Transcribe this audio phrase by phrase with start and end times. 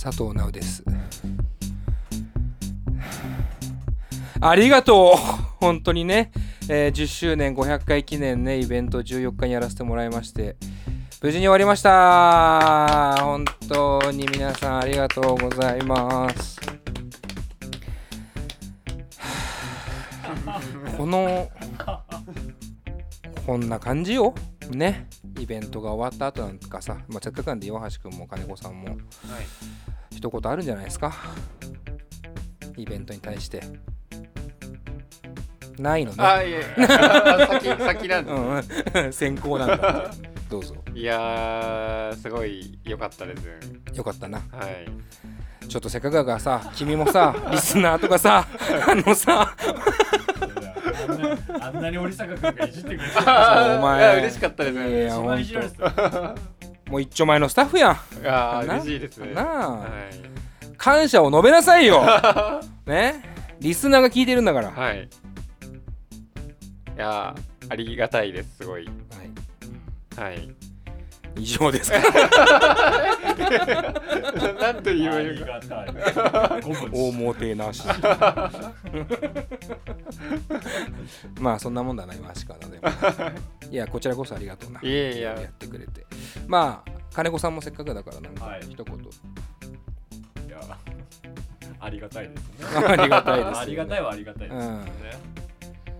[0.00, 0.84] 佐藤直です。
[4.40, 5.18] ありがとう。
[5.58, 6.30] 本当にね、
[6.68, 10.54] えー10周年500回記念ねイベント14日にやらせてもらいまして。
[11.20, 13.16] 無事に終わりました。
[13.22, 16.60] 本当に皆さんありがとうございます。
[20.96, 21.50] この
[23.44, 24.32] こんな感じよ。
[24.70, 25.08] ね。
[25.40, 28.86] イベントが終わった後なんかさ、まあ、せっかくなんで岩橋君も金子さんも。
[28.86, 28.96] はい。
[30.18, 31.14] 一言あるんじゃないですか。
[32.76, 33.62] イベントに対して。
[35.78, 36.16] ないのね。
[36.18, 40.10] あいえ先 先なんでうん先行なんだ。
[40.50, 40.74] どうぞ。
[40.92, 43.96] いやーすごい良かったです。
[43.96, 44.38] よかったな。
[44.38, 45.68] はい。
[45.68, 48.44] ちょっとせっかくだからさ君もさ リスナーとかさ
[48.88, 49.54] あのさ。
[51.60, 54.74] あんなに森坂君がいじってくれてるお前いや嬉しかったです。
[54.74, 56.34] いや一番いじられてた
[56.88, 57.90] もう一丁前のスタッフやん。
[57.92, 58.74] あーな？
[58.74, 59.32] 嬉しいですね。
[59.34, 59.42] な？
[59.42, 59.90] あはい。
[60.76, 62.02] 感謝を述べなさいよ。
[62.86, 63.22] ね？
[63.60, 65.02] リスナーが聞いてるんだから、はい。
[65.04, 65.08] い
[66.96, 68.86] やーありがたいですすごい。
[70.16, 70.48] はい、はい
[71.38, 71.98] 以上ですか？
[74.60, 75.38] なんと言あえばいい。
[75.38, 75.60] か
[76.92, 77.82] 大もてなし。
[81.40, 82.82] まあそんなもんだな今しかなでも。
[83.70, 84.80] いやこちらこそありがとうな。
[84.80, 86.06] いえいややってくれて。
[86.46, 88.60] まあ金子さんもせっかくだからなんかはい。
[88.68, 89.00] 一言、い
[90.50, 90.58] や
[91.80, 92.66] ありがたいですね。
[92.86, 93.58] ありがたいですよね。
[93.60, 94.84] ありがたいはありがたいですうん。
[94.84, 94.90] ね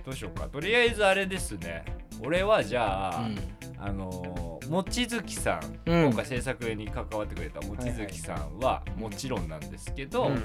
[0.04, 0.46] どうしようか。
[0.48, 1.84] とりあえずあれですね
[2.20, 3.28] 俺はじゃあ、
[3.78, 6.04] あのー、望月さん、うん。
[6.06, 10.42] 今回制作に関わってくれた望月さんはもちろんなんですけど、うん。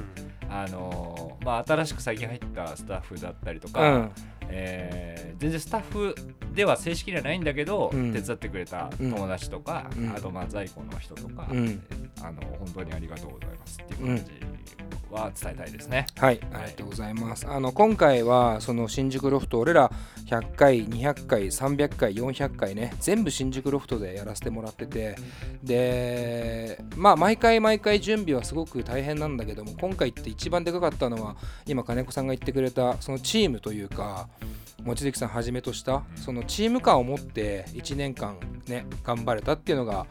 [0.49, 4.11] あのーまあ、新しく最近入ったスタッフだったりとか、うん。
[4.49, 6.15] えー全然スタッフ
[6.53, 8.13] では正式にはないんだけど、うん。
[8.13, 10.09] 手伝ってくれた友達とか、うん。
[10.15, 11.83] あとまあ在庫の人とか、うん。
[12.21, 14.23] あの本当にありがとうございますっていう感じ
[15.13, 16.07] は伝えたいですね。
[16.17, 17.47] はい、ありがとうございます。
[17.47, 19.91] あの今回はその新宿ロフト、俺ら
[20.25, 25.15] 100回、200回、300回、400回ね、全部新宿ロフトでやらせてもらってて、
[25.63, 31.35] で、まあ毎回毎回準備はすごく大変なんだけども、今回って一番でかかったのは、
[31.65, 34.27] 今金子さんが言ってくれたそのチームというか、
[34.85, 38.37] 望月さんはじめとしたそのチーム感を持って1年間
[38.67, 40.05] ね頑張れたっていうのが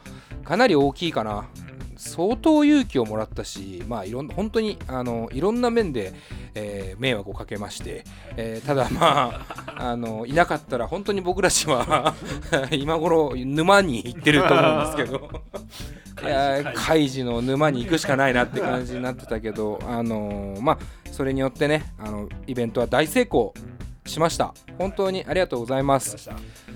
[0.44, 1.48] かなり大きいかな
[2.04, 6.12] 相当勇気をもらったし、まあ、いろん本当にあのいろんな面で、
[6.54, 8.04] えー迷惑をかけまして、
[8.36, 12.14] えーただまあ あのいなかったら本当に僕らしは
[12.72, 15.42] 今頃沼に行ってると思うんですけど。
[16.74, 20.78] カイジの沼に行くしかないなって感じになってたけど、あのーまあ
[21.10, 23.54] それによってねあのイベントは大成功
[24.06, 24.54] しました。
[24.78, 26.16] 本当にありがとうございます。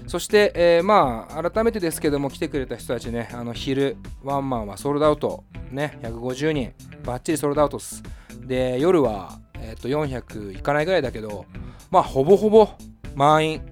[0.07, 6.73] そして、えーまあ改めてですけども来てくれた人たちねあの昼ワンマンはソールドアウトね150人
[7.05, 8.03] バッチリソールドアウトっす。
[8.47, 11.47] で夜は、えー、と400いかないぐらいだけど
[11.91, 12.69] まあほぼほぼ
[13.15, 13.63] 満員。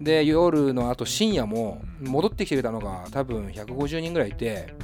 [0.00, 4.74] で夜のあと深夜も戻ってきてくれたのが多分150人ぐらいいて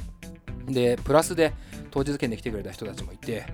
[0.65, 1.53] でプラスで
[1.91, 3.45] 当日券で来てくれた人たちもいて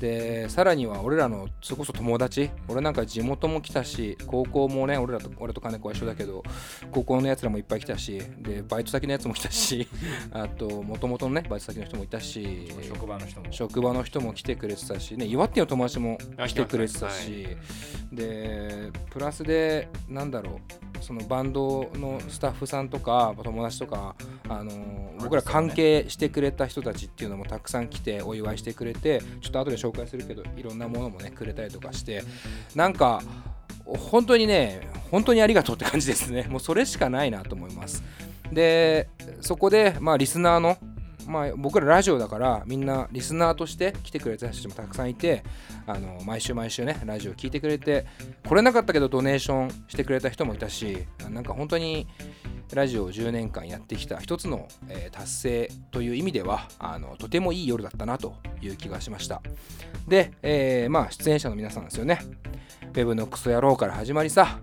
[0.00, 6.42] でさらには俺らのそれこそ友達俺なんか地元も来たし高校もね俺らと俺と金子は一緒だけど
[6.90, 9.88] 高校のやつらもいっぱい来たしでバイト先のやつも来たし
[10.32, 13.46] あともともとのねバイト先の人もいたし職場の人も。
[13.50, 17.48] 職場の人も来てくれてたし、ね、岩手の友達もあ来てくれてた来し、
[18.12, 20.60] でプラスでなんだろ
[21.00, 24.14] うそのバンドのスタッフさんとか友達とか、
[24.48, 32.22] あのー僕ら関係してくれた人たちっていうのもたくさん来てお祝いしてくれてちょっと後で紹紹介するけどいろんなものもねくれたりとかして
[32.74, 33.22] なんか
[33.84, 36.46] 本当にね本当にありがとうって感じですね。
[36.48, 38.02] もうそれしかないなと思います。
[38.52, 39.08] で
[39.40, 40.78] そこでまあリスナーの
[41.26, 45.42] まあ、僕らラジオだからみんなリスナーとして来てくれた人たちもたくさんいて
[45.86, 48.06] あの毎週毎週ねラジオ聞いてくれて
[48.46, 52.06] 来れなかったけどドネーションしてくれた人もいたしなんか本当に
[52.74, 59.40] ラジオを10年間やってきた一つの、えー達成という意味ではあのとてもいい夜だったなという気がしました。
[60.08, 62.20] で、えーまあ出演者の皆さんですよね。
[62.82, 64.58] ウェブのクソ野郎から始まりさ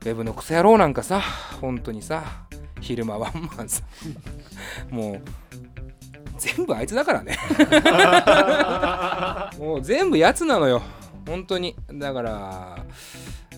[0.00, 1.22] ウェブのクソ野郎なんかさ
[1.60, 2.24] 本当にさ
[2.80, 3.82] 昼間ワンマンさ
[4.90, 5.20] もう
[6.38, 7.36] 全部あいつだからね。
[9.58, 10.82] もう全部やつなのよ。
[11.26, 11.74] 本当に。
[11.92, 12.78] だから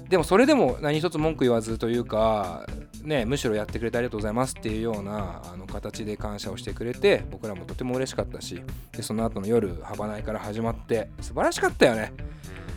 [0.09, 2.67] でもそれでも何一つ文句言わずというか
[3.05, 8.61] ねむしろやってくれてありがとうございますっていうようなあの形で感謝をしてくれて僕らもとても嬉しかったし
[8.93, 12.13] でその後の夜ハバナイから始まって素晴らしかったよね。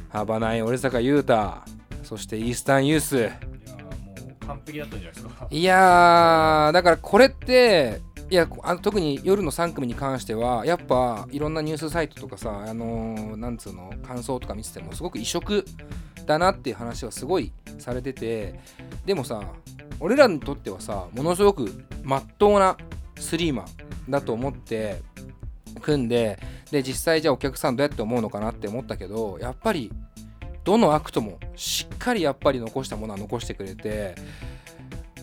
[0.10, 1.54] ハバナイ折坂優太
[2.04, 3.32] そしてイースタンユース
[4.48, 5.48] 完璧だったんじゃないですか。
[5.50, 15.66] いやだからこれっていやあの特に夜の3組に関してはやっぱいろんなニュースサイトとかさあのーなんつうの感想とか見ててもすごく異色
[16.26, 18.60] だなっていう話はすごいされてて
[19.06, 19.42] でもさ
[20.00, 22.78] 俺らにとってはさものすごくまっとうな
[23.20, 23.66] スリーマ
[24.08, 25.02] ンだと思って
[25.82, 26.40] 組んで
[26.72, 29.92] で実際じゃあお客さんどうやって思うのかなって思ったけどやっぱり
[30.64, 34.16] どのアクトもしっかりやっぱり残したものは残してくれて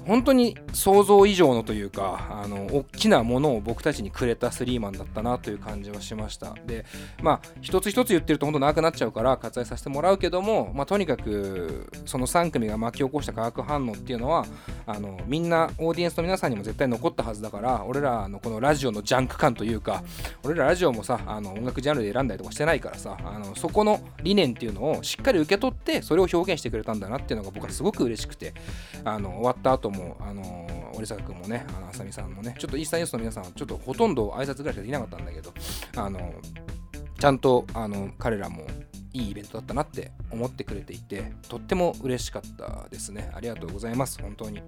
[0.06, 6.54] 本当に想像以上のというかあの大きなものを僕たちにくれたスリーマンだったなという感じはしました。
[6.66, 6.84] で
[7.22, 14.46] まあ一つ一つ言ってると本当長くなっちゃうから割愛させてもらうけども、まあ、とにかくその3組が巻き起こした化学反応っていうのは
[14.86, 20.02] あのみんなオーディエンスの皆さんにも絶対残ったはずだから俺らのこのラジオのジャンク感というか
[20.42, 28.54] 俺らラジオもさあの音楽ジャンルで選んだりとかしてないからさあのそこの理念っていうのをしっかり受け取ってそれを表現してくれたんだなっていうのが僕はすごく嬉しくて
[29.04, 35.52] あの終わった後もあの折坂君もねあの浅見さんもねちょっとイースタンユースの皆さんはちょっとほとんど挨拶ぐらいしかできなかったんだけど
[35.96, 36.32] あの
[37.18, 38.66] ちゃんとあの彼らも
[39.12, 43.30] いいイベントだったなって思ってくれていてとっても嬉しかったですね。
[43.34, 44.20] ありがとうございます。
[44.22, 44.62] 本当に。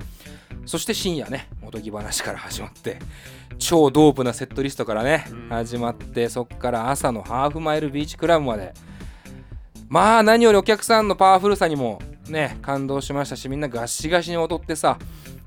[0.66, 2.98] そして深夜ねおとぎ話から始まって
[3.58, 5.48] 超ドープなセットリストからねうん。
[5.48, 8.74] 始まってそっから朝のハーフマイルビーチクラブまで。
[9.88, 14.98] まあ何よりお客さんのパワフルさにもね感動しましたしみんなガシガシに踊ってさ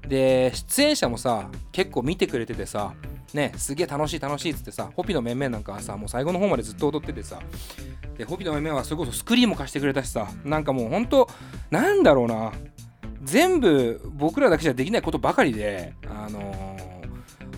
[0.08, 2.94] で出演者もさ結構見てくれててさ
[3.34, 7.40] ねすげえ楽しい楽しいっつってさホピの面々なんかはさもう最後の方までずっと踊っててさ
[8.18, 11.30] でホピの面々はそれこそスクリーンも貸してくれたしさなんかもうほんと
[11.72, 12.52] なんだろうな
[13.24, 16.96] 全部僕らだけじゃできないことばかりであのー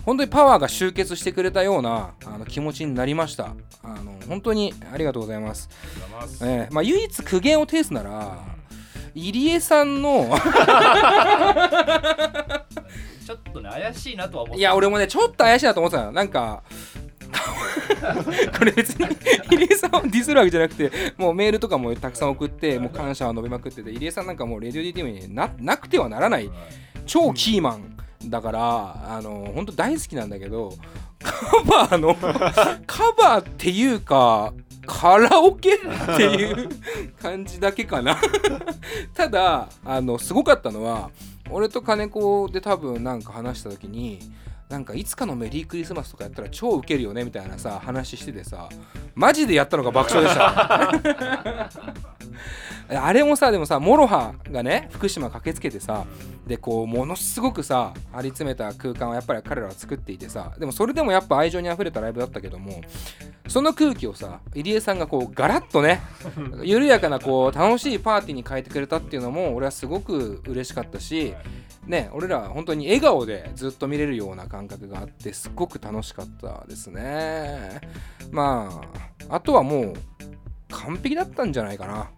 [0.08, 3.54] 本当にパワーが集結してくれたようなあの気持ちになりました。
[3.82, 5.68] あの本当にありがとうございます。
[6.42, 8.38] えまあ、唯一苦言を呈すなら
[9.18, 10.28] 入江さんの。
[13.26, 16.62] ちょっとね怪しいなとは思っていや俺もねちょっと怪しいなと思ってたのなんか
[18.58, 19.04] これ別に
[19.50, 26.50] 入江さんをディスるわけじゃなくてもうメールとかもたくさん送ってもう感謝を述べまくってて入江さんなんかもうレディオ DTM にななくてはならない。
[27.06, 30.74] 超キーマンだからあの本当大好きなんだけど
[31.22, 32.14] カバーの
[32.86, 34.52] カバーっていうか
[34.86, 36.68] カラオケっていう
[37.20, 38.16] 感じだけかな。
[39.14, 41.10] ただあのすごかったのは
[41.50, 44.18] 俺と金子で多分なんか話した時に
[44.68, 48.68] なんかいつかのメリークリスマスとかやったら超ウケるよねみたいなさ話しててさ
[49.14, 50.92] マジでやったのが爆笑でした。
[53.04, 56.06] あれもさでもさ MOROHA がね福島駆けつけてさ
[56.46, 62.80] でこうものすごくさ張り詰めた空間をやっぱり彼らは作っていてさでもそれでもやっぱ愛情にあふれたライブだったけども
[63.46, 66.00] その空気をさ入江さんがこうガラッとね
[66.64, 71.34] 緩やかなこう楽しいパーティーに変えてくれたっていうのも俺はすごく嬉しかったし
[71.88, 77.80] ね俺ら本当に笑顔でずっと見れるような感覚があってすっごく楽しかったですね。
[78.30, 78.82] ま
[79.28, 79.94] ああとはもう
[80.68, 82.10] 完璧だったんじゃないかな。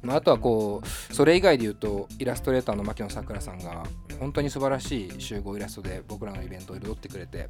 [0.00, 3.84] まあ、あとはこうそれ以外で言うとイラストレーターの牧野さくらさんが
[4.18, 7.48] 本当に素晴らしい集合イラストで僕らのイベントを彩ってくれて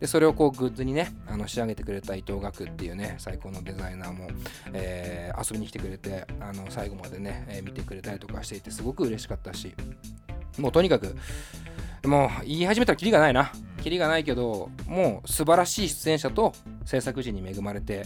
[0.00, 4.28] でそれをこうグッズにねあの仕上げてくれた伊藤岳っていうね最高のデザイナーも、
[4.72, 9.74] えー遊びに来てくれてあの最後までね、えー見てくれたりとかしていてすごく嬉しかったし
[10.58, 11.16] もうとにかく
[12.06, 13.52] もう言い始めたらキリがないな。
[13.82, 16.52] キリがないけどもう素晴らしい出演者と
[16.84, 18.04] 制作陣に恵まれて、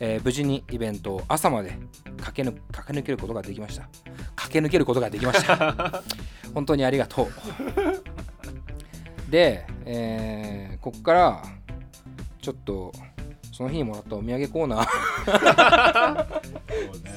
[0.00, 1.76] えー無事にイベントを朝まで
[2.18, 3.88] 駆けぬ駆け抜けることができました。
[4.36, 6.02] 駆け抜けることができました。
[6.54, 7.28] 本当にありがとう。
[9.30, 11.42] で、えーこっから
[12.40, 12.92] ちょっと
[13.52, 16.40] その日にもらったお土産コーナー。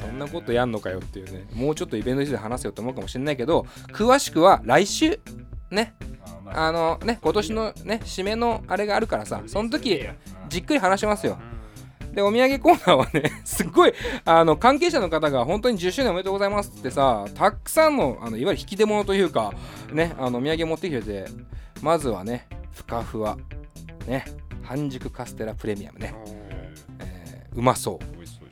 [0.02, 1.46] そんなことやんのかよっていうね。
[1.54, 5.20] もうちょっとイベントについて話せよと思うかもしれないけど詳しくは来週
[5.72, 5.96] ね。
[6.48, 10.08] あのね今年のね締めのあれがあるからさその時
[10.48, 11.40] じっくり話しますよ
[12.16, 13.94] でお土産コーナーはね すっごい
[14.24, 19.54] あの関係者の方が本当に10周年おめでとうございますってさたくさんのあのいわゆる引き出物というか
[19.92, 21.26] ねあのお土産持ってきてて
[21.82, 23.38] まずはねふかふわ
[24.08, 24.26] ね
[24.64, 26.16] 半熟カステラプレミアムね、
[27.00, 28.16] えーうまそう。
[28.16, 28.46] 美味しそ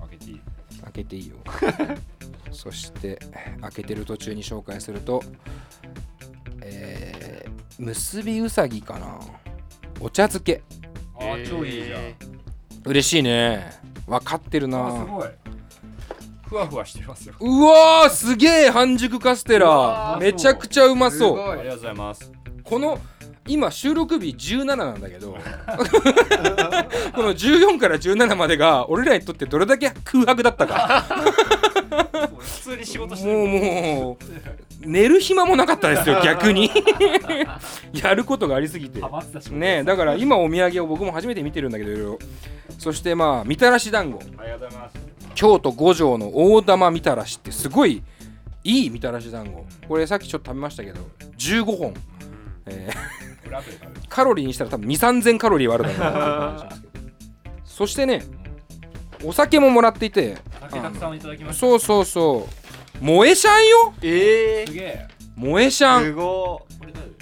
[0.00, 0.40] 開けていい。
[0.82, 1.36] 開けていいよ。
[2.50, 3.18] そして
[3.60, 5.22] 開けてる途中に紹介すると
[6.62, 9.18] えー、結びうさぎかな。
[10.00, 10.62] お茶漬け。
[11.14, 12.39] あー超いいじゃん
[12.84, 13.72] 嬉しいね。
[14.06, 15.28] 分かってるあすなごい。
[16.48, 17.34] ふわふわしてますよ。
[17.38, 21.50] うわーすげえ半熟カステうラめちゃくちゃうまそう。
[21.50, 22.32] ありがとうございます。
[22.64, 22.98] この
[23.46, 25.36] 今収録日17なんだけど。
[27.14, 31.04] この14から17までが俺らにとってどれだけ空白だったか
[32.40, 36.70] 普通に仕事してもうもう寝る暇もなかったですよ 逆に。
[37.92, 39.00] やることがありすぎて。
[39.50, 42.18] ねだから今お土産を僕も初めて見てるんだけどいろいろ。
[42.78, 44.20] そしてまあみたらし団子。
[45.34, 48.02] 京都五条の大玉みたらしってすごい
[48.64, 49.64] いいみたらし団子。
[49.88, 51.00] これさっきちょっと食べましたけど
[51.38, 51.94] 15本、
[52.66, 53.20] えー。
[54.08, 56.68] カロリーにしたら多分2 3 0 0 0カロリーはあるだろうな
[57.64, 58.22] そしてね
[59.24, 60.36] お酒ももらっていて
[60.70, 62.98] 酒たくさんいただきましたそうそうそう。
[62.98, 63.94] 萌えシャンよ？
[64.02, 66.66] えすげえ萌えシャンすご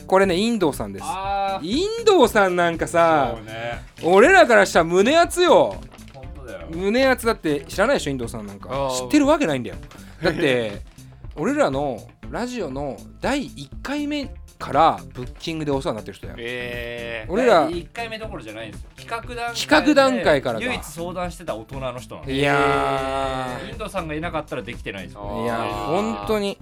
[0.06, 1.04] これねインドさんです。
[1.06, 3.82] あインドさんなんかあさそうね。
[4.02, 5.76] 俺らからしたら胸熱よ。
[6.14, 6.66] 本当だよ。
[6.70, 8.10] 胸熱だって知らないでしょ？
[8.10, 8.68] インドさんなんか。
[8.72, 9.02] あー。
[9.02, 9.76] 知ってるわけないんだよ。
[10.22, 10.80] だって
[11.36, 12.00] 俺らの
[12.30, 16.38] ラジオの第1回目からブッキングでお世話になってる人だよ。
[16.40, 18.90] えー、俺ら1回目どころじゃないんですよ。
[18.96, 26.58] 企画段階で企画段階からか唯一相談してた大人の人なんでいやインドさんがいなかったらできてないですいや本当に。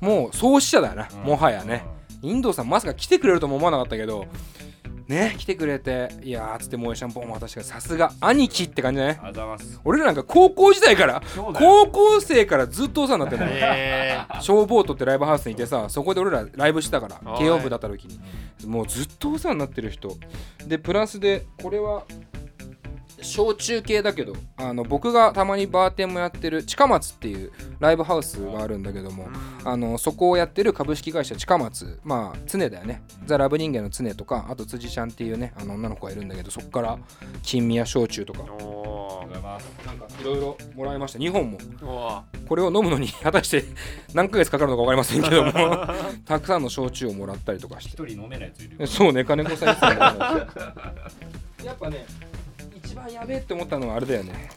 [0.00, 1.18] もう創始者だよな、うん。
[1.24, 1.84] もはやね。
[2.22, 4.26] インドさんまさか来てくれるとも思わなかったけど
[5.10, 5.34] ね。
[5.36, 6.08] 来てくれて。
[6.22, 9.18] いやーつって萌えシャンポンも渡してさすが兄貴って感じだね。
[9.22, 9.80] ありがとうございます。
[9.84, 13.52] 俺らなんか高校時代から高校生からずっとお世話になってるの。
[13.52, 14.24] よえ。
[14.40, 17.40] 消防とってライブハウスにいてさそこで俺らライブしてたからはい。
[17.40, 18.18] 慶応部だった時に。
[18.66, 20.16] もうずっとお世話になってる人。
[20.66, 22.04] でプラスでこれは
[23.22, 29.28] 焼酎系だけどあの僕がたまにバーテンもやってる近松っていうライブハウスがあるんだけども
[29.64, 33.02] あのそこをやってる株式会社近松まあ常だよね。
[33.26, 36.98] ザ・ラブ人間の常とかあと辻ちゃんっていうねあの女の子がいるんだけどそこから
[37.42, 38.40] 金宮焼酎とか。
[39.30, 41.18] なんかいろいろもらいました。
[41.18, 41.58] 2本も。
[42.48, 43.64] これを飲むのに 果たして
[44.14, 45.52] 何ヶ月かかるのか分かりませんけども
[46.26, 48.02] たくさんの焼酎をもらったりとかして。
[48.02, 48.86] 一人飲めないやついるよ。
[48.86, 49.68] そうね金子さん
[51.64, 52.06] やっぱね
[52.90, 54.50] 一番やべえって思ったのはあれだよね。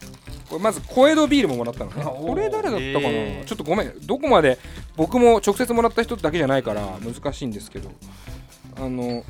[0.49, 2.03] これまず小江戸ビールももらったのね。
[2.03, 3.45] これ誰だったかな、へー。
[3.45, 3.93] ちょっとごめん。
[4.07, 4.57] どこまで
[4.95, 7.91] 僕も直接もらった人だけじゃないから難しいんですけど。
[8.75, 9.23] あの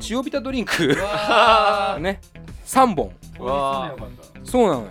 [0.00, 0.88] チオビタドリンク
[1.98, 2.20] ね。
[2.66, 3.10] 3本。
[4.44, 4.88] そうなのよ。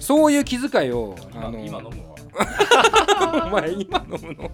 [0.00, 1.96] そういう気遣いをあ今の今飲むわ。
[3.46, 4.48] お前今飲むの？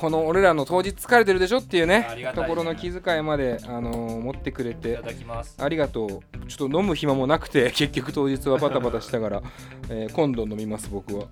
[0.00, 2.32] この俺らの当日疲れてるでしょっていうねね。
[2.34, 5.56] ところの気遣いまで、あのー持ってくれいてただきます。
[5.60, 6.08] ありがとう。
[6.48, 9.42] ちょっと飲む暇もなくて 結局当日はバタバタしたから、
[9.90, 11.24] えー今度飲みます僕は。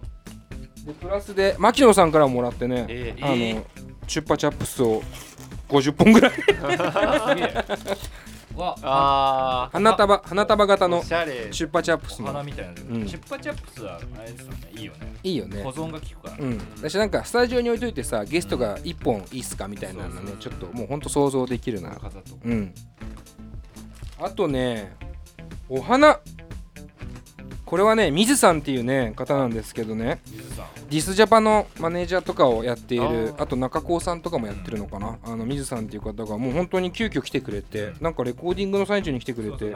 [0.86, 3.62] でプラスで牧野さんからもらってね、えーあのえー
[4.06, 5.02] チュッパチャップスを
[5.68, 6.32] 50本ぐらい
[8.76, 9.64] すげえわ。
[9.64, 11.48] あ花束花束型ーのおしゃれ。
[11.50, 12.84] チュッパチャップスお花のみたいなチん。
[12.86, 14.70] ュッパチャップスはあれですよね。
[14.74, 15.16] いいよね。
[15.22, 16.44] いいよね保存が効くから。
[16.44, 21.90] うん、私なんかスタジオに置いといてさゲストが1本いいっすかみたいなのねちょっともうほんと想像できるな。
[21.96, 22.32] 飾っと。
[22.32, 22.74] こうん。
[24.20, 24.96] あとね
[25.68, 26.18] お花
[27.68, 30.20] これはね水さんっていうね方なんですけどね。
[30.88, 35.18] ディスジャパのマネージャーとかをやっているあと中高さんとかもやってるのかな。
[35.22, 39.74] あの水さんっていう方がもう本当に急遽来てくれてなんかレコーディングの最中に来てくれて。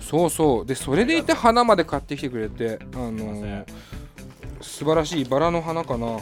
[0.00, 3.64] そうそうでそれでいて花まで買ってきてくれてあのー
[4.60, 6.20] 素晴らしいバラの花かな。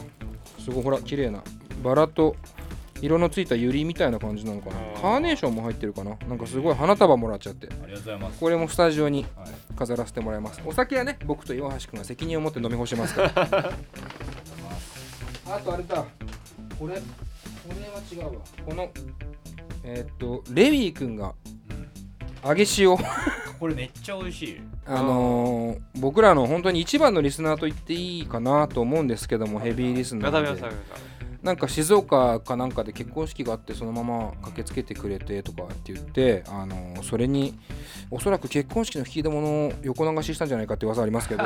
[0.64, 1.42] すごいほら綺麗な。
[1.85, 2.35] バラと
[3.00, 4.76] 色のついたユリみたいな感じなのかな。
[5.00, 6.17] カーネーションも入ってるかな。
[6.28, 7.69] なんかすごい花束もらっちゃって。
[7.69, 8.40] ありがとうございます。
[8.40, 10.61] これもスタジオにはい飾らせてもらいます。
[10.67, 13.33] お酒はね僕と岩橋君が責任を持って飲み干しますから。
[15.47, 16.05] あとあれだ。
[16.78, 17.00] これこ
[17.69, 18.45] れは違うわ。
[18.67, 18.90] この
[19.85, 21.35] えーっとレビー君が
[22.45, 22.97] 揚げ塩。
[23.59, 30.99] これめっちゃ美味しいあのー僕らの本当に一番のリスナーと言っていいかなと思うんですけどもヘビーリスナーで。
[31.42, 37.57] なんか静岡かなんかで結婚式があってそのまま駆けつけてくれてとかって言って、あのーそれに
[38.11, 41.45] おそらく結婚式の引き出物を横流ししたんじゃないかって噂ありますけど。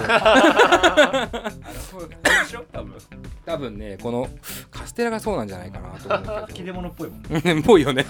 [3.45, 3.79] 多分。
[3.79, 4.29] ねこの
[4.71, 5.91] カステラがそうなんじゃないかな
[6.23, 8.07] と思うけ切れ物っぽいもんどぽいよね。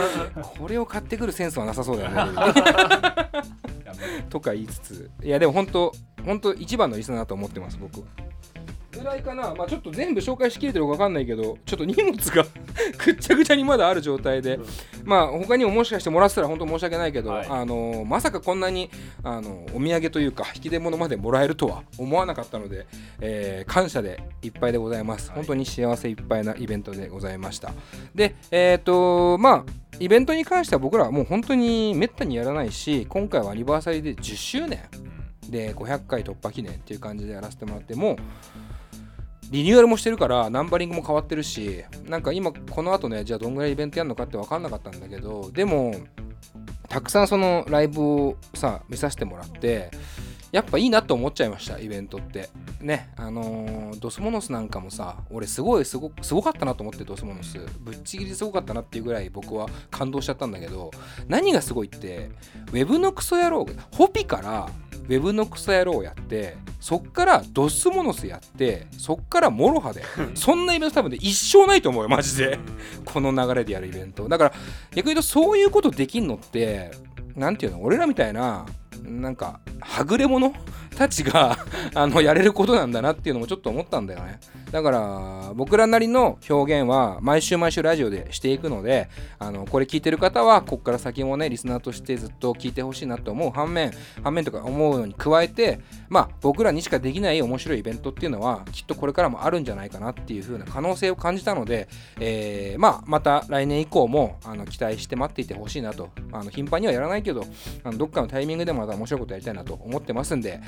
[0.58, 2.32] これを買ってくるセンスはなさそうだよね。
[4.30, 5.92] とか言いつついやでも本当
[6.24, 8.06] 本当一番のリスナーだと思ってます僕は。
[8.96, 9.54] ぐらいかな。
[9.54, 12.46] まあちょっと全部紹介しきれてるか分かんないけどちょっと荷物が
[13.04, 14.58] ぐっちゃぐちゃにまだある状態で。
[15.04, 17.46] まあ他にももしかしてもらってたら本当申し訳ないけど、はい。
[17.48, 18.90] あのまさかこんなに
[19.22, 22.86] あのお土産というか引き出物までもらえるとは思わなかったので、
[23.20, 25.36] えー感謝でいっぱいでございます、はい。
[25.36, 27.72] 本当に幸せいっぱいなイベントでございました。
[28.14, 34.80] でえっ、とまあイベントに関しては僕らはもう本当にめったにやらないし今回はアニバーサリーで10周年
[35.48, 38.16] で500回突破記念っていう感じでやらせてもらっても
[39.50, 45.94] リニューアルもしてるからナンバリングも変わってるしなんか今この後ねじゃあどんぐらいイベントやるのかって分かんなかったんだけどでも
[46.88, 49.90] たくさんそのライブをさ見させてもらって
[50.52, 52.48] やっぱいいなと思っちゃいましたイベントって。
[52.80, 57.58] ねあのードスモノスなんかもさ俺すごいすごすごかったなと思ってドスモノス。
[57.80, 60.90] ぶっちぎりすごかったなっていうぐらい僕は感動しちゃったんだけど
[61.26, 62.30] 何がすごいって
[62.72, 64.68] ウェブのクソ野郎ホピから
[65.06, 70.02] ウェブのクソ野郎やってそっからドスモノスやってそっからモロハで
[70.34, 72.58] そんなイベント多分ね一生ないと思うよマジで。
[73.04, 74.28] この流れでやるイベント。
[74.28, 74.52] だから
[74.90, 76.90] 逆に言うとそういうことできんのって
[77.34, 78.66] なんていうの俺らみたいな
[79.02, 80.52] なんかはぐれ者
[80.96, 81.58] たちが
[81.94, 84.40] あのやれることなんだなっていうのもちょっと思ったんだよね。
[84.72, 93.92] だから僕らなりの表現は毎週毎週ラジオでしていくのであのこれ聞いてる方はここから先もねリスナーとしてずっと聞いてほしいなと思う反面
[94.24, 101.88] 反面とか思うのに加えてまあ僕らにしかできない面白いイベントっていうのはきっとこれからもあるんじゃないかなっていう風な可能性を感じたので、
[102.18, 107.44] えーまあまた来年以降もあの期待して待っていてほしいなとあの頻繁にはやらないけど
[107.84, 110.60] あのどっかのタイミングでもまた面白いことやりたいなと思ってますんで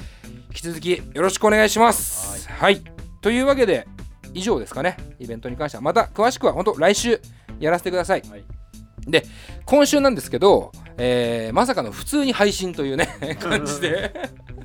[0.48, 2.48] 引き続きよろしくお願いします。
[2.48, 2.82] はい、
[3.20, 3.86] というわけで
[4.34, 4.96] 以上ですかね。
[5.18, 5.82] イベントに関しては。
[5.82, 7.20] また詳しくは本当来週
[7.60, 8.22] やらせてください。
[8.28, 8.44] はい。
[9.06, 9.24] で
[9.64, 13.08] 今週なんですけど、えーまさかの普通に配信というね
[13.40, 14.12] 感じで。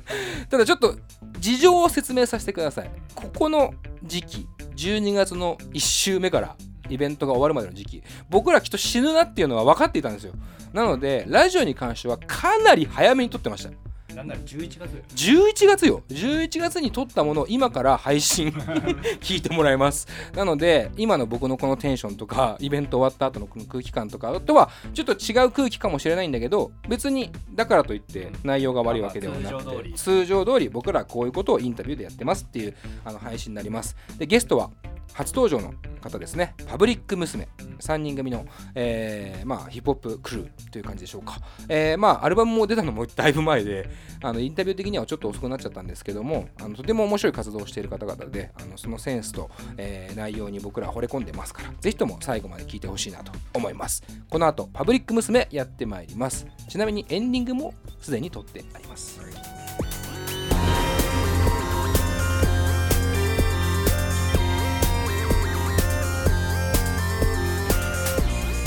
[0.50, 0.96] ただちょっと
[1.38, 2.90] 事情を説明させてください。
[3.14, 4.46] ここの時期
[4.76, 6.56] 12月の1週目から
[6.90, 10.34] イベントが終わるまでの時期僕らきっと死ぬなっていうのは分かっていたんですよ。
[10.72, 13.70] なのでラジオに関してはかなり早めに撮ってました
[14.14, 15.02] なんなら11月よ。
[15.14, 16.02] 11月よ。
[16.08, 18.50] 11月に撮ったものを今から配信
[19.20, 20.06] 聞いてもらいます。
[20.34, 33.96] なので今の僕のこのテンションとかイベント終わった後のこの空気感とかとはちょっと違う空気かもしれないんだけど別にだからといって内容が悪いわけではなくて通常通り僕らこういうことをインタビューでやってますっていうあの配信になります。
[34.18, 34.70] でゲストは
[35.14, 36.54] 初登場の方ですね。
[36.66, 37.48] パブリック娘。
[37.80, 43.88] 3人組の、えーまあ、ヒップホップクルーという感じでしょうか、えーまあ、アルバムも出たのもだいぶ前で
[44.22, 54.02] あのインタビュー的にはちょっと遅くなっちゃったんですけどもあのとても面白い活動をしている方々であのそのセンスと、えー内容に僕らは惚れ込んでますからぜひとも最後まで聞いてほしいなと思います。
[54.30, 56.46] この後パブリック娘やってまいります。
[56.68, 59.20] ちなみにエンディングもすでに撮ってあります。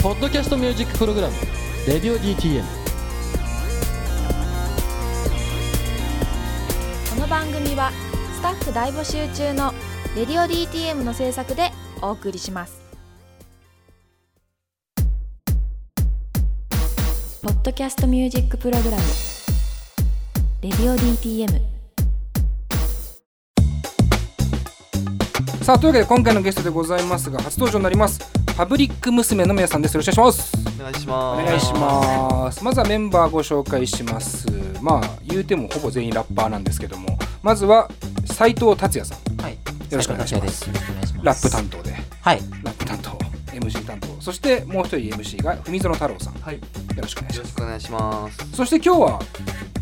[0.02, 1.34] ポッドキャストミュージックプログラム
[1.88, 2.64] 「レディオ DTM」
[7.10, 7.92] この番組は
[8.36, 9.74] スタッフ大募集中の
[10.16, 12.74] 「レディオ DTM」の制作でお送りします。
[17.42, 19.02] ポッドキャストミュージックプログラム
[20.62, 21.60] 「レディオ DTM」
[25.64, 28.20] さあというわけで今回のゲストでございますが初登場になります
[28.58, 29.94] パブリック娘の皆さんです。
[29.94, 30.58] よろしくお願いします。
[30.82, 31.46] お願いしおます。
[31.46, 32.64] 願いします。
[32.64, 34.48] まずはメンバーご紹介します。
[34.82, 37.20] まあ言うてもほぼ全員ラッパーなんですけども。
[37.44, 37.88] まずは
[38.26, 39.38] 斉藤達也さん。
[39.40, 39.54] はい。
[39.54, 39.60] よ
[39.92, 40.72] ろしくお願いします。
[41.22, 41.94] ラップ担当で。
[42.20, 42.40] はい。
[42.64, 43.12] ラップ担当。
[43.56, 44.08] MC 担当。
[44.20, 46.34] そしてもう一人 MC が文園太郎さん。
[46.34, 46.56] はい。
[46.56, 46.62] よ
[46.98, 47.44] ろしくお願いします。
[47.44, 48.52] よろしくお願いします。
[48.56, 49.20] そして今日は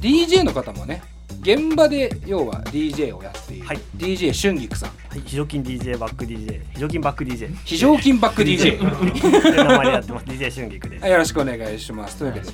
[0.02, 1.02] DJ の方もね
[1.46, 3.78] 現場で要は DJ をやっている、はい。
[3.96, 4.90] DJ 春菊さん。
[4.90, 12.18] はい、非常勤 DJ バック DJ 非常勤バック DJ 非常勤バック DJ 名前でやってます DJ 春菊ですはいよろしくお願いします。
[12.18, 12.48] というわけで、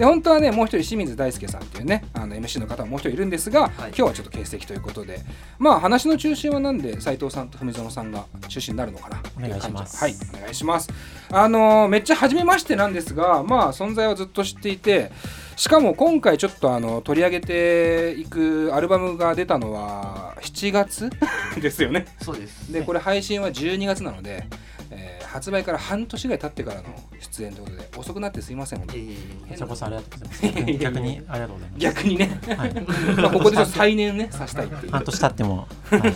[0.00, 5.20] で本当はね、もう一人清水大輔さんっていうね、あの MC の方ももう一人いるんですが、今日はちょっと欠席ということで、
[5.58, 9.22] まあ話の中心はなんで斉藤さんと文園さんが中心になるのかな？
[9.36, 10.88] お願いしますはい、お願いします。
[11.30, 15.12] あのーめっちゃ初めましてなんですが、まあ存在はずっと知っていて、
[15.56, 21.10] しかも今回ちょっとあの取り上げていくアルバムが出たのは7月？
[21.60, 22.06] ですよね。
[22.22, 22.72] そうです。
[22.72, 24.46] でこれ配信は12月なので、
[24.90, 26.88] えー発売から半年ぐらい経ってからの
[27.20, 29.16] 出演ということで遅くなってすいません本当に
[29.48, 30.42] こちらこそありがとうございます。
[30.50, 31.80] 逆に逆にありがとうございます。
[31.80, 32.74] 逆にね、はい。
[33.22, 36.14] まあここでちょっと再燃ねさせたいっていう、半年経っても、はい、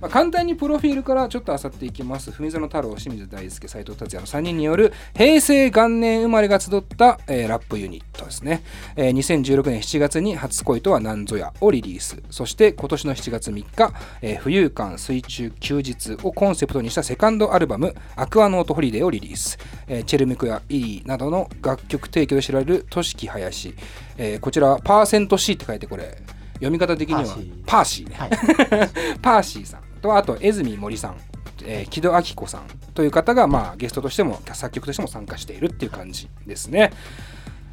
[0.00, 2.30] まあ、簡単にプロフィールからちょっと漁っていきます。
[2.30, 8.62] 文園太郎清水大輔斉藤達也の3人による平成元年生まれが集った、えーラップユニットですね、
[8.96, 12.22] えー2016年7月に「初恋とは何ぞや」をリリース。
[12.30, 23.74] そして今年の7月3日「えー浮遊感水中休日」をコンセプトにしたセカンドアルバム「Aquanaut Holiday」をリリース、えーチェルミコや iri などの楽曲提供で知られる Toshiki Hayashi、
[24.16, 26.16] えーこちらはパーセント C って書いてこれ。
[26.54, 27.24] 読み方的には
[27.66, 28.30] パーシーね、はい、
[29.22, 31.16] パーシーさんとあと江住森さん、
[31.64, 32.62] えー木戸明子さん
[32.94, 36.92] という方が、まあ、ゲストとしても作曲としても参加しているっていう感じですね。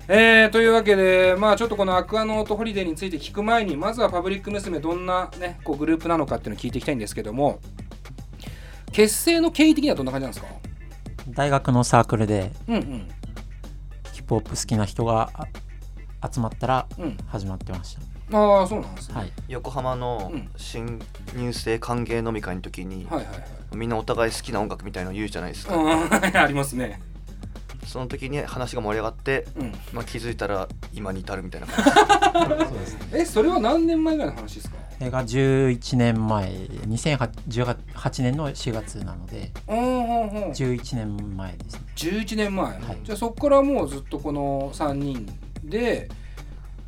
[0.10, 7.60] えーというわけで、まあ、ちょっとこのアクアノートホリデーについて聞く前にまずはパブリック娘どんな、ね、こうグループなのかっていうのを聞いていきたいんですけども
[8.94, 10.48] 結成の経緯的にはどんな感じなんですか？
[11.32, 13.08] 大学のサークルでうんうん
[14.14, 18.02] ヒップホップ好きな人があ集まったらうん始まってました。
[18.34, 19.32] ああそうなんですね、はい。
[19.48, 20.50] 横浜のうん。
[20.58, 21.02] 新
[21.36, 23.76] 入生歓迎飲み会の時に、はいはいはい。
[23.76, 26.10] みんなお互い好きな音楽みたいの言うじゃないですか、うん。
[26.14, 27.02] ありますね。
[27.86, 29.72] その時に話が盛り上がって、うん。
[29.94, 31.68] まあ、気づいたら今に至るみたいな。
[31.68, 31.86] 感
[32.60, 33.08] じそうですね。
[33.22, 34.76] えそれは何年前ぐらいの話ですか？
[34.98, 36.50] それが11年前。
[36.50, 39.52] 2018年の4月なので。
[39.70, 40.52] うんうんうん。
[40.52, 41.82] 11年前ですね。
[41.96, 42.80] 11年前、はい。
[43.04, 45.26] じゃあそこからもうずっとこの3人
[45.64, 46.10] で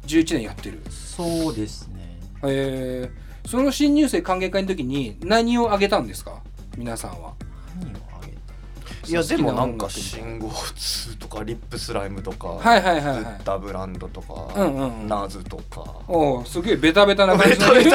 [0.10, 0.82] 11年やってる。
[0.90, 2.20] そうですね。
[2.44, 6.42] えー、その新入生歓迎会の時に何をあげたんですか？
[6.78, 7.34] 皆さんは。
[7.80, 13.42] 何をあげたいやでもなんか信号通とかリップスライムとか、はいはいはいはい。
[13.44, 15.08] ダブランドとか、うんうんうん。
[15.08, 15.84] ナーズとか。
[16.08, 17.90] おおすげえベタベタな感じのヒ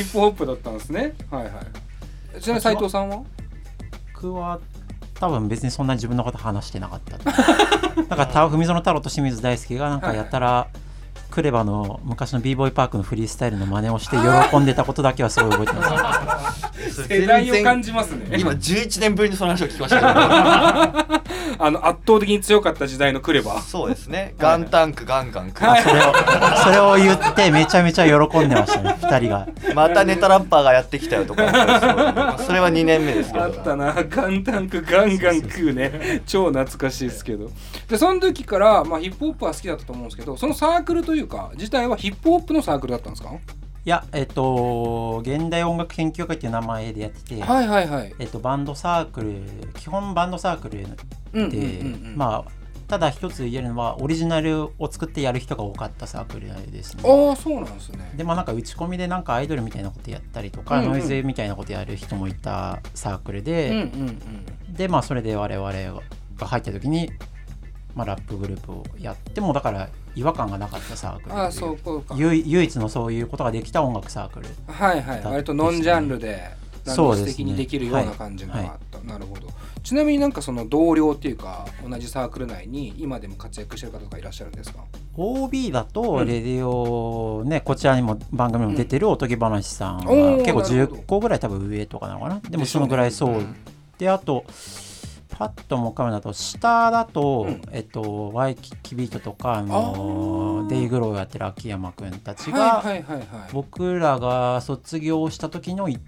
[0.00, 1.14] ップホップだったんですね。
[1.30, 2.40] はいはい。
[2.40, 3.22] ちなみに斉藤さんは？
[4.14, 4.60] 僕は
[5.14, 7.18] 多分別にそんなに自分のこと話してなかった
[7.96, 10.68] なんかた文園太郎と清水大輔がなんかやたら
[11.30, 14.16] クレバの昔の b ボーイパークのフリースタイルの真似をして
[14.50, 17.08] 喜んでたことだけはすごい覚えてます。
[17.08, 18.38] 世代を感じますね。
[18.38, 21.20] 今11年ぶりにその話を聞きましたけ
[21.58, 23.54] あの圧倒的に強かった時代のクレバ。
[23.54, 24.34] どそうですね。
[24.38, 25.82] ガンタンクガンガンク、はい。
[25.82, 26.14] それを
[26.64, 29.48] それを言ってめちゃめちゃ喜んでましたね2人が。
[29.74, 31.42] またネタラッパーがやってきたよとか。
[31.44, 33.44] まあそれは2年目ですけど。
[33.44, 33.94] あったな。
[34.08, 36.22] ガンタンクガンガン食うね。
[36.26, 37.50] 超懐かしいですけど。
[37.88, 43.30] でその時から、まあ、ヒップホップは好きだったと思うんですけどそのサークルというか自体はヒップホップのサークルだったんですか？
[43.32, 43.38] い
[43.84, 48.14] やえっと現代音楽研究会っていう名前でやってて、はいはいはい。
[48.18, 49.42] えっと、バンドサークル
[49.78, 50.86] 基本バンドサークルで、
[51.32, 57.04] うんうんうんうんまあただ一つ言えるのはオリジナルを作ってやる人が多かったサークルですね。
[57.06, 58.12] ああそうなんですね。
[58.16, 60.90] でもなんか打ち込みでなんかアイドルみたいなことやったりとか、うんうん。
[60.90, 64.74] ノイズみたいなことやる人もいたサークルうんうで、ん。
[64.74, 65.72] でまあそれで我々
[66.36, 67.12] が入った時に、
[67.94, 71.38] まあ、ラップグループをやってもだから違和感がなかったサークルう。
[71.38, 72.14] んああそうこうか。
[72.16, 74.46] 唯唯一のそういうことができた音楽サークル。
[74.66, 75.22] はいはい。
[75.24, 79.48] 割とノンジャンルでランドスそうですね的にできるような感じのがあった、なるほど。
[79.82, 84.84] ちなみになんかその同僚っていうか同じサークル内に今でも活躍してる方とかいらっしゃるんですか
[85.16, 91.00] ？OB だうんとレディオね、こちらにも番組にも出てるおとぎ話さんはおー結構なるほど。
[91.00, 92.40] 10個ぐらい多分上とかなのかな。
[92.40, 93.56] でもそのぐらいそう、うん。
[93.98, 94.44] であと
[95.40, 97.62] パッともかめだと下だと、うん。
[97.72, 103.26] えっとワイキキビートとかあのデイグローをやってる秋山くんたちが、はいはいはいはい。
[103.50, 105.98] 僕らが卒業した時のい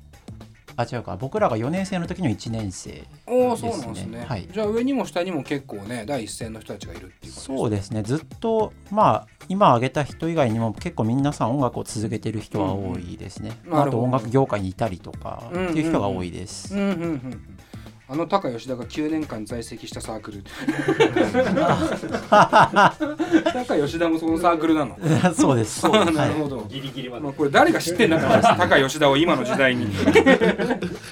[0.76, 1.16] あ違うか。
[1.16, 4.46] 僕らが4年生の時の1年生おおそうなんですね、はい。
[4.52, 8.02] じゃあ上にも下にも結構ね第一線の人たちがいるっていうそうですね。
[8.02, 13.80] ずっとまあ今挙げた人以外にも結構皆さん音楽を続けてる人は多いですね、うん。
[13.80, 17.51] あと音楽業界にいたりとかっていう人が多いです、うんうんうん
[18.12, 20.44] あの高吉田が9年間在籍したサークル。
[22.30, 24.98] 高吉田もそのサークルなの。
[25.34, 25.88] そうです。
[25.88, 27.22] なるほど、ギリギリまで。
[27.22, 29.86] まあ、これ誰が知ってんだから高吉田を今の時代に。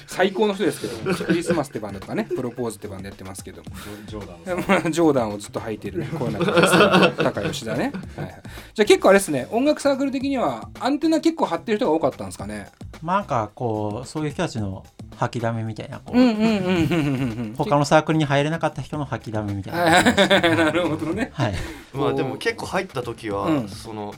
[0.05, 3.71] 最高の人ですけどクリスマスってバンドとかねプロポーズってバンドやってますけども。
[4.07, 6.09] ジョーダンをずっと履いてるね。
[6.19, 8.41] こういうな高吉田ね、はいはい、
[8.75, 9.47] じゃあ結構あれですね。
[9.49, 12.69] 音楽サークル的にはアンテナ結構張ってる人が多かったんですかね。
[13.01, 14.85] まあなんかこうそういう人たちの
[15.21, 16.35] 吐きだめみたいなこう、うんうんうん。
[16.35, 19.81] うんうんうん他のサークルに入れなかった人の吐きだめみたいな。
[19.81, 19.99] は
[20.47, 21.29] いなるほどね。
[21.33, 21.53] はい。
[21.93, 23.67] まあでも結構入った時は、うん。
[23.69, 24.15] その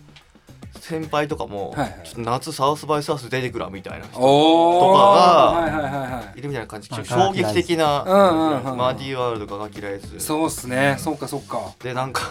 [0.80, 2.00] 先輩とかも、はいはい。
[2.06, 4.24] ちょっと夏サウスバイサウス出てくらみたいな人とかが
[5.52, 10.96] はいるみたいな感じまあ衝撃的な、うんうんうんマーディワールドガガキライズそうっすね。
[11.00, 11.60] そうかそうか。
[11.84, 12.22] でなんか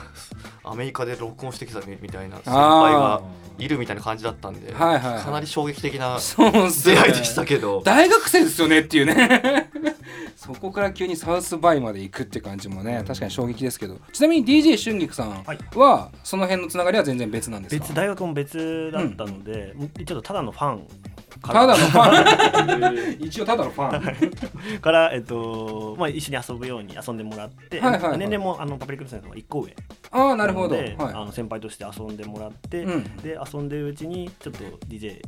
[0.64, 3.22] アメリカで録音してきたみたいな先輩が
[3.59, 5.22] いるみたいな感じだったんで、はいはいはい。
[5.25, 9.70] かなり衝撃的な出会いでしたけど、大学生ですよねっていうね。
[10.37, 13.98] そこから急にサウスバイまで行くって感じもね確かに衝撃ですけど。
[14.12, 15.44] ちなみに DJ 春菊さん
[15.77, 17.85] はその辺のつながりは全然別なんですか？
[17.85, 20.85] 別大学も別だったので、ちょっとただのファンか
[21.42, 23.18] ただらのファン。
[23.26, 24.81] 一応ただのファン。
[24.81, 28.18] から、えっとまあ、一緒に遊ぶように遊んでもらって、はいはいはい。
[28.18, 29.74] 年齢もあのパブリックムスの1個上。
[30.11, 30.96] ああなるほど、はい。
[30.98, 33.16] あの先輩として遊んでもらって、うん。
[33.18, 35.20] で遊んでるうちにちょっと DJ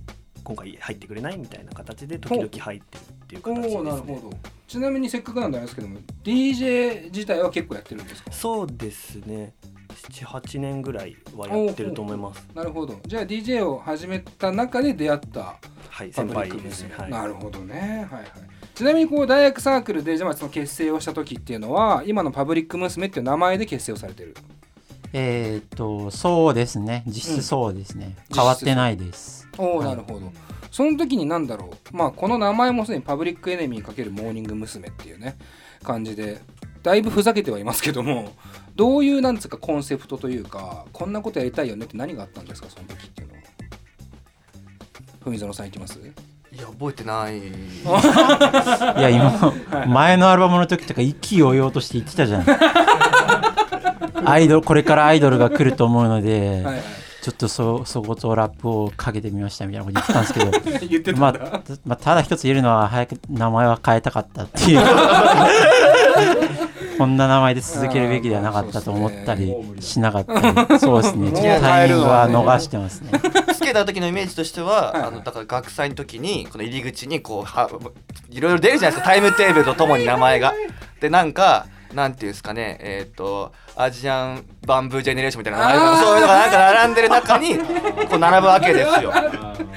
[0.45, 4.37] 今回入ってくれないみたいな形で時々入ってるっていう形です、おおね、なるほど。
[4.69, 8.31] ちなみにせっかくなんであれですけども DJ 自体は結構やってるんですか？
[8.33, 9.55] そうですね
[9.95, 13.01] 78年ぐらいはやってると思いますなるほど。
[13.07, 15.57] じゃあ DJ を始めた中で出会った
[15.89, 18.09] はいパブリ先輩ック娘ですね、はい、なるほどね。
[18.11, 18.27] はいはい。
[18.75, 24.35] ちなみにこう大学サークルでじゃあその結成をした時っていうのは今のパブリック娘っていう名前で結成をされてる？
[25.13, 27.05] えーっとそうですね。
[27.07, 28.37] 実質そうですね、うん。
[28.37, 29.49] 変わってないです。
[29.57, 29.89] おお、はい。
[29.91, 30.33] なるほど。
[30.73, 31.97] その時に何だろう？
[31.97, 34.89] まあこの名前もすでにパブリックエネミー×モーニング娘。
[34.89, 35.37] っていうね
[35.85, 36.41] 感じで
[36.83, 38.33] だいぶふざけてはいますけども
[38.77, 43.41] どういうなんつうかコンセプトというかこんなことやりたいよねって何があったんですかその時っていうのは。
[45.25, 45.99] 文園さんいきます？
[46.53, 47.39] いや覚えてない。
[47.39, 47.43] い
[49.03, 49.53] や今
[49.89, 52.45] 前のアルバムの時とか意気揚々として言ってたじゃん。
[54.27, 56.75] アイドルこれからアイドルが来ると思うので、はい。
[56.75, 56.83] はい
[57.25, 60.87] ちょっとそそことラップをかけてみましたみたいなこと言ってたんですけど。
[60.91, 64.81] 言ってたまあまあ、ただ一つ言えるのは早く名前は変えたかったっていう
[66.97, 70.79] こんな名前で続けるべきではなかったと思ったりしなかったり。
[70.79, 71.33] そうですね。
[71.33, 73.13] ちょっとタイミングは逃してますね。
[73.55, 77.71] つけた時のイメージとしてはあのだから学祭の時にこの入り口にこうは
[78.31, 79.11] いろいろ出るじゃないですか。
[79.11, 80.55] タイムテーブルとともに名前が。
[81.01, 82.79] でなんかなんていうんですかね。
[82.81, 87.59] えっ、とアジアンバンブージェネレーションみたいな名前とかそういうのがなんか並んでる中に
[88.09, 89.13] こう並ぶわけですよ。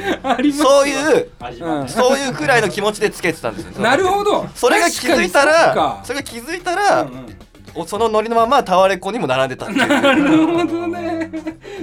[0.53, 1.29] そういう
[1.61, 1.87] うん。
[1.89, 3.71] そういうくらいの気持ちでつけてたんですよ。
[3.81, 4.47] なるほど。
[4.55, 7.37] それが気づいたらにそれが気づいたら、うんうん。
[7.75, 11.31] おそのノリのままタワレコにも並んでた なるほどね。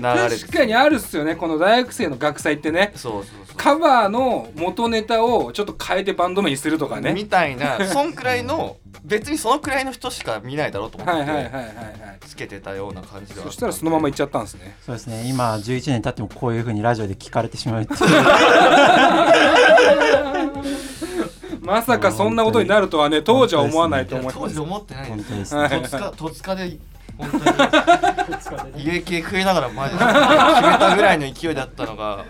[0.03, 2.93] 確かにあるっすよねこの大学生の学祭ってね。
[2.97, 3.25] そうそう
[3.57, 7.12] カバーの元ネタをちょっと変えてバンド名にするとかね。
[7.12, 11.64] みたいな そんくらいの別にそのくらいの人しか見ないだろうと思って、はいはいはいはい。
[11.64, 11.75] はい
[12.27, 13.47] つけてたような感じでは。
[13.47, 14.77] そしたらそのまま行っちゃったんですね。
[14.85, 15.25] そうですね。
[15.27, 18.01] 今11年経ってもこういうふうにラジオで聞かれてしまうっていう。
[21.61, 24.38] まさかそんなことになるとはね当時は思わないと思います。
[24.38, 25.55] 当時思ってないです。
[25.55, 26.77] 本当です戸塚で
[27.18, 28.85] 本当に。
[28.85, 32.24] 家系食いながらマジで 決めたぐらいの勢いだったのが。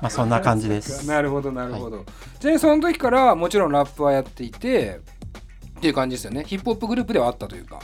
[0.00, 1.06] まあそんな感じです。
[1.06, 2.04] なるほどなるほど、
[2.40, 5.00] ちなみにその時からもちろんラップはやっていて
[5.78, 6.44] っていう感じですよね。
[6.46, 7.80] ヒップホップグループではあったというか。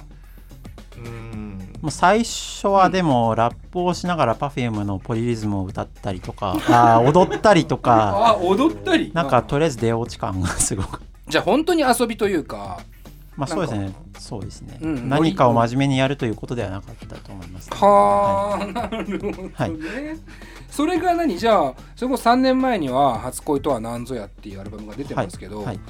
[0.96, 1.58] うーん。
[1.80, 8.34] もう最初はでもラップをしながら Perfume のポリリズムを歌ったりとかあー踊ったりとか。
[8.34, 9.10] あ踊ったり。
[9.14, 11.02] なんかとりあえず出落ち感がすごく。
[11.28, 12.80] じゃあ本当に遊びというか
[13.36, 13.94] まあそうですね。
[14.18, 15.08] そうですね、うん。
[15.08, 19.72] 何かを真面目にやるということではなかったと思います、はあ、なるほどね、はい
[20.70, 21.38] それが何？
[21.38, 25.80] じゃあそれこそ3年前には「初恋とは何ぞや」っていうアルバムが出てますけど、はい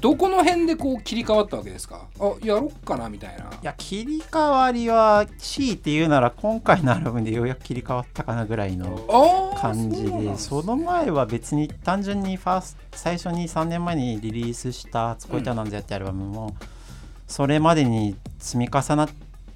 [0.00, 2.06] どこの辺でこう切り替わったわけですか？
[2.18, 3.44] あやろっかなみたいな。
[3.44, 16.54] いや切り替わりは C っていうなら今回のアルバムでようやく切り替わったかなぐらいの感じでねその前は別に単純にファースト最初に3年前にリリースした「初恋とは何ぞや」ってアルバムも、
[17.26, 19.08] それまでに積み重なっ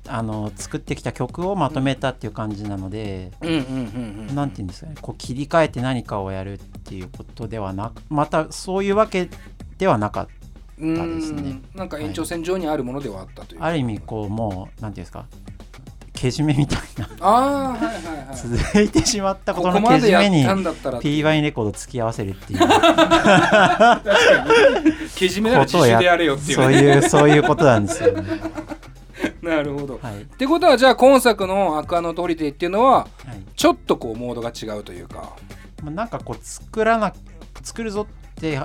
[0.06, 9.30] あの作ってきた曲をまとめたっていう感じなので、うんうんうんうんなんていうんですかねこう切り替えて何かをやるっていうことではなくまたそういうわけ
[9.78, 10.30] ではなかった
[10.80, 11.42] ですね。
[11.52, 11.64] ん。
[11.74, 15.26] なんか延長線上にあるものではあったという、ある意味こうもうなんていうんですか？
[16.14, 17.08] けじめみたいな。
[17.20, 22.60] ああはいはいはい続いてしまったこことこのまでやっけじめにたんだったら P ワインレコード付き合わせるっていう。
[25.16, 26.64] けじめなら自主でやれよっていうね。
[26.64, 28.40] そういうそういうことなんですよね。
[29.42, 30.22] なるほど、はい。
[30.22, 33.42] ってことはじゃあ今作の「アクアノートホリデー」っていうのははい。
[33.56, 35.32] ちょっとこうモードが違うというか。
[35.82, 37.12] まあ、なんかこう作らな
[37.62, 38.58] 作るぞって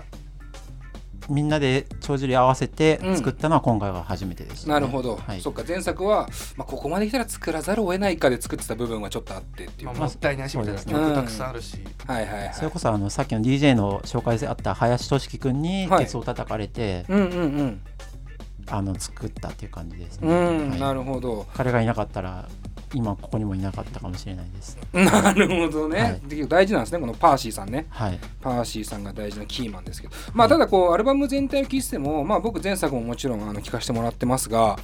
[1.29, 3.17] みんなで帳尻合わせてうん。
[3.17, 4.73] 作ったのは今回が初めてです、ね。
[4.73, 5.41] なるほど、はい。
[5.41, 5.63] そっか。
[5.67, 11.05] 前作は、まあ、ここまで来たら作らざるを得ないかで作ってた部分はちょっとあってっていう、まあ、もったいないしみたいなそうですね。
[11.05, 12.53] 曲たくさんあるし、はいはいはい。
[12.53, 16.05] それこそあのさっきの DJ の紹介であった林俊樹君にはい。
[16.05, 17.81] ケツを叩かれて、うんうん
[18.71, 20.79] あの作ったっていう感じですね、うんうん、はい。
[20.79, 21.47] なるほど。
[21.55, 22.47] 彼がいなかったら
[22.93, 24.77] 今ここにもいなかったかもしれないです。
[24.93, 26.21] なるほどね、はい。
[26.27, 27.85] で大事なんですねこのパーシーさんね。
[27.89, 28.19] はい。
[28.41, 30.13] パーシーさんが大事なキーマンですけど。
[30.33, 34.77] まあただこうアルバム全体を聴いててもまあ僕前作ももちろんあの聴かせてもらってますが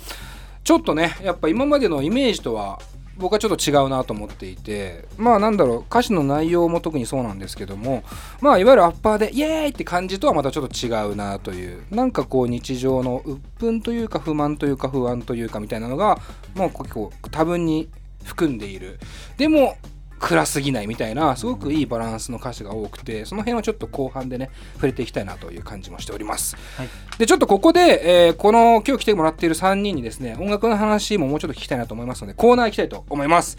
[0.64, 2.80] ちょっとねやっぱ今までのイメージとは
[3.18, 8.04] 僕はちょっと違うなと思っていてまあなんだろう歌詞の内容も特にそうなんですけども
[8.42, 16.20] まあいわゆるアッパーでイエーイって感じとはまたちょっと違うなというなんかこう日常の鬱憤というか不満というか不安というかみたいなのが
[16.56, 17.90] もう結構多分に
[18.24, 19.00] 含んでいる。
[19.38, 19.78] でも
[20.20, 26.90] 暗すぎないみたいなすごくいいバランスの歌詞が多くてその辺はちょっと後半でね触れていきたいなという感じもしております、はい。
[27.18, 33.58] でちょっとここで、えーこの今日来てもらっている3人にですね音楽の話ももうちょっと聞きたいなと思いますのでコーナー行きたいと思います。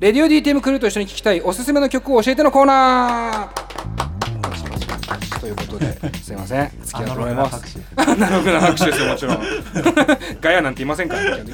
[0.00, 4.17] レディオ DTM クルーと一緒に聞きたいおすすめの曲を教えてのコーナー
[5.40, 6.70] ということですいません。
[6.82, 9.40] 付き合ってもらいますアナログな拍手ですよもちろん。
[10.40, 11.44] ガヤなんていませんからね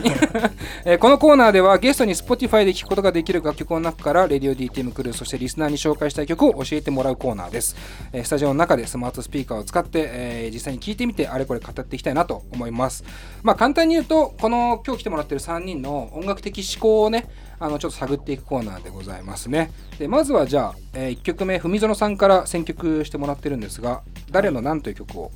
[0.85, 7.77] えーこのコーナーではゲストに Spotify で聴くことができる楽曲の中からレディオ DTM クルーそしてリスナーに紹介したい曲を教えてもらうコーナーです、
[8.13, 13.05] えースタジオの中でスマートスピーカーを使って、えー実際に聴いてみてあれこれ語っていきたいなと思います。
[13.43, 17.27] まあ簡単に言うとこの今日来てもらってる3人の音楽的思考をね
[17.59, 19.71] あのちょっと探っていくコーナーでございますね。
[19.99, 25.31] でまずはじゃあ、え1曲目文園さんから選曲してもらってるんですが誰の何という曲を？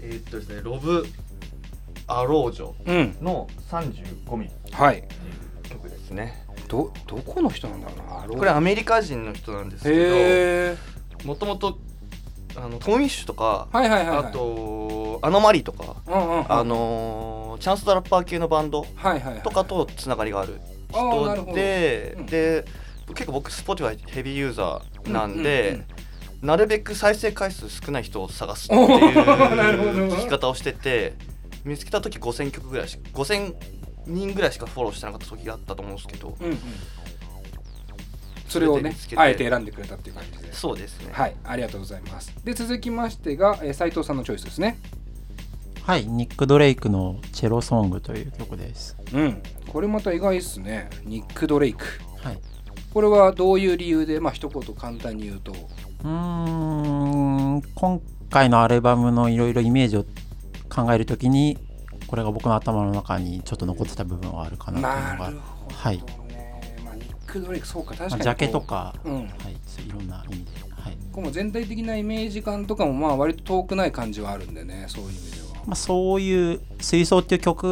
[0.00, 1.04] えーっとですねロブ
[2.06, 3.16] アロージョうん。
[3.24, 5.04] の35ミリはい。
[5.68, 6.44] 曲ですね。
[6.68, 8.38] どどこの人なんだろうな？
[8.38, 10.76] これアメリカ人の人なんですけ
[11.22, 11.78] どもともと
[12.56, 14.26] あのトム・ウィッシュとか、はいはいはいはい。
[14.26, 16.52] あとアノマリとか、うんうんうん。
[16.52, 18.84] あのーチャンス・ザ・ラッパー系のバンド
[19.44, 20.60] とかとつながりがある
[20.94, 21.54] 人ど。
[21.54, 22.26] で、うん。
[22.26, 22.64] で
[23.08, 25.84] 結構僕 Spotify ヘビーユーザーなんで、うんうん
[26.42, 26.48] うん。
[26.48, 28.88] なるべく再生回数少ない人を探すっていう
[30.12, 31.14] 聞き方をしてて
[31.64, 33.54] 見つけた時5000曲ぐらいし5000
[34.06, 36.58] 人ぐらいしかフォローしてなかった時があったと思うんですけど、うんうん。
[38.48, 42.32] それをねあえて選んでくれたっていう感じでそうですね、はいありがとうございます。
[42.44, 44.78] で続きましてがえー斉藤さんのチョイスですね
[45.86, 48.96] はいニック・ドレイクの「チェロソング」という曲です。
[49.12, 49.42] うん。
[49.68, 50.88] これまた意外ですね。
[51.04, 51.84] ニック・ドレイク
[52.22, 52.38] はい。
[52.94, 55.52] これはどういう理由でまあ一言簡単に言うと。
[55.52, 60.06] うーん今回のアルバムのいろいろイメージを
[60.70, 61.58] 考えるときに
[62.06, 65.24] これが僕の頭の中にちょっと残ってた部分はあるかなっていうのが。
[65.26, 66.04] なるほどはい、ね、
[66.82, 69.14] まあ、ニック・ドレイクそうか確かにまあジャケとか、うん。
[69.16, 70.96] はい、いろんな意味で、はい。
[71.12, 74.86] こうも全体的なイメージ感とかもまあ割と遠くない感じはあるんでね。
[74.88, 77.64] そういう意味ではまあ、そういう「水槽」っていう曲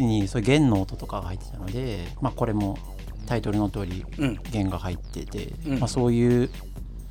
[0.00, 2.78] にそういう弦の音とかが入ってたので、まあ、これも
[3.26, 4.38] タイトルの通りうん。
[4.50, 5.78] 弦が入ってて、うん。
[5.78, 6.50] まあ、そういう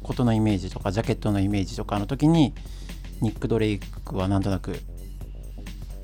[0.03, 2.53] ことのイメージとかジャケットのイメージとかの時に
[3.21, 4.79] ニック・ドレイクはなんとなく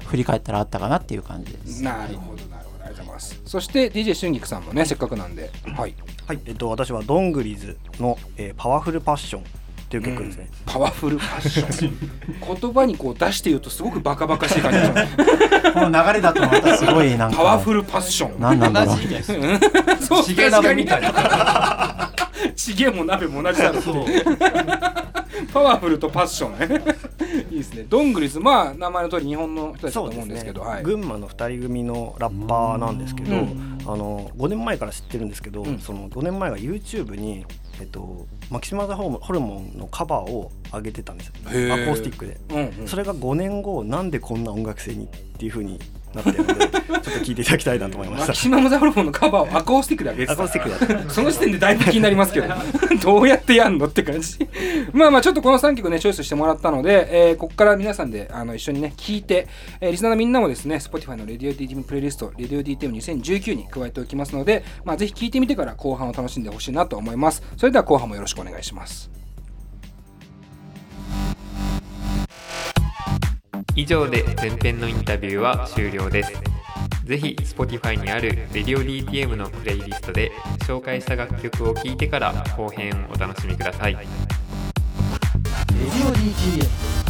[0.05, 1.83] 振り返ったらあったかなっていう感じです。
[1.83, 2.85] なるほどなるほど。
[2.85, 3.41] ありがとうございます。
[3.45, 5.51] そして DJ 春菊さんもねせっかくなんで。
[5.75, 5.93] はい。
[6.25, 9.43] はい、えっと、私はドングリズの、えーパワフルパッション
[9.89, 10.47] という曲ですね。
[10.65, 12.11] パワフルファッション。
[12.61, 15.17] 言葉にこう出して言うとすごくバカバカしい感じがします。
[15.73, 17.37] この流れだとまたすごいなんか。
[17.37, 18.39] パワフルパッション。
[18.39, 18.97] 何なんだろう。
[20.03, 22.11] そうチゲ鍋みたいな
[22.55, 23.81] チゲも鍋も同じだろ
[25.51, 26.69] パワフルとパッション。
[26.69, 26.83] ね
[27.49, 27.85] いいですね。
[27.89, 30.83] どんぐりずまあ名前の通り日本の人たちだと思うんですけどはい。
[30.83, 33.77] 群馬の2人組のラッパーなんですけど、うん。
[33.85, 35.79] あの5年前から知ってるんですけど、うん。
[35.79, 37.45] その5年前は YouTube に、
[37.79, 41.33] えっと、マキシマザホルモンのカバーを上げてたんですよ。
[41.45, 42.87] アコへーースティックで、うんうん。
[42.87, 45.79] それが5年後なんでこんな音楽性にっていう風に
[46.13, 48.33] なってるのでちょっと聞いていただきたいなと思いまマした。
[48.33, 50.33] キシマムザホルモンのカバーをアコースティックで上げてた。
[50.33, 52.47] アコースティックだその時点でだいぶ気になりますけど。
[53.01, 54.47] どうやってやんのって感じ。
[54.91, 59.47] まあまあちょっとこの3曲ねチョイスしてもらったので、えーここから皆さんであの一緒にね聞いて、
[59.79, 67.43] えーリスナーのみんなもですね Spotify の RadioDTM プレイリスト RadioDTM2019 に加えておきますので、まあ、ぜひ聞いてみてから後半を楽しんでほしいなと思います。
[67.57, 69.18] それでは後半もよろしくお願いします
[73.79, 76.33] 以上で前編のインタビューは終了です。
[77.05, 80.33] ぜひ Spotify にある Radio DTM のプレイリストで
[80.67, 83.93] 紹介した楽曲を聴いてから後編をお楽しみください。
[83.93, 87.08] レディオ DTM